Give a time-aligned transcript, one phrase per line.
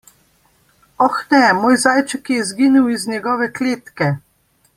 [1.07, 4.11] Oh ne, moj zajček je izginil iz njegove kletke!